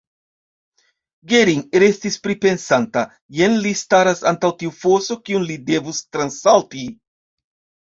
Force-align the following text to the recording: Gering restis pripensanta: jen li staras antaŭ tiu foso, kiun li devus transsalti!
Gering 1.33 1.61
restis 1.83 2.17
pripensanta: 2.25 3.05
jen 3.43 3.61
li 3.69 3.77
staras 3.85 4.27
antaŭ 4.35 4.55
tiu 4.65 4.77
foso, 4.83 5.23
kiun 5.31 5.51
li 5.55 5.63
devus 5.73 6.05
transsalti! 6.17 6.89